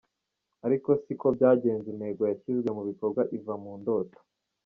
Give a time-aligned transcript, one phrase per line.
[0.67, 4.19] Ariko si ko byagenze intego yashyizwe mu bikorwa iva mu ndoto.